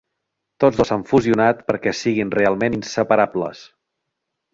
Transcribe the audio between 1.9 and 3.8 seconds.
siguin realment inseparables.